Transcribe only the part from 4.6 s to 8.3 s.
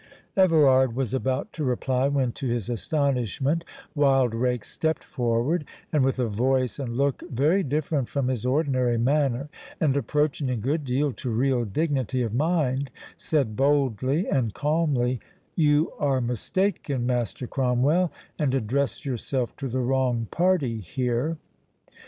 stepped forward; and with a voice and look very different from